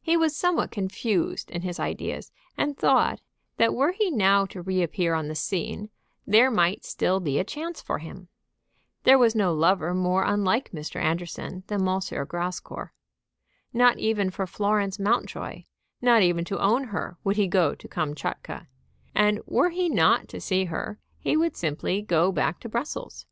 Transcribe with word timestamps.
He 0.00 0.16
was 0.16 0.34
somewhat 0.34 0.70
confused 0.70 1.50
in 1.50 1.60
his 1.60 1.78
ideas, 1.78 2.32
and 2.56 2.78
thought, 2.78 3.20
that 3.58 3.74
were 3.74 3.92
he 3.92 4.10
now 4.10 4.46
to 4.46 4.62
re 4.62 4.82
appear 4.82 5.12
on 5.12 5.28
the 5.28 5.34
scene 5.34 5.90
there 6.26 6.50
might 6.50 6.82
still 6.82 7.20
be 7.20 7.38
a 7.38 7.44
chance 7.44 7.82
for 7.82 7.98
him. 7.98 8.28
There 9.02 9.18
was 9.18 9.34
no 9.34 9.52
lover 9.52 9.92
more 9.92 10.24
unlike 10.24 10.70
Mr. 10.72 10.98
Anderson 10.98 11.64
than 11.66 11.86
M. 11.86 12.00
Grascour. 12.26 12.94
Not 13.74 13.98
even 13.98 14.30
for 14.30 14.46
Florence 14.46 14.98
Mountjoy, 14.98 15.64
not 16.00 16.22
even 16.22 16.46
to 16.46 16.58
own 16.58 16.84
her, 16.84 17.18
would 17.22 17.36
he 17.36 17.46
go 17.46 17.74
to 17.74 17.86
Kamtchatka; 17.86 18.66
and 19.14 19.42
were 19.44 19.68
he 19.68 19.90
not 19.90 20.26
to 20.30 20.40
see 20.40 20.64
her 20.64 20.98
he 21.18 21.36
would 21.36 21.54
simply 21.54 22.00
go 22.00 22.32
back 22.32 22.60
to 22.60 22.68
Brussels. 22.70 23.26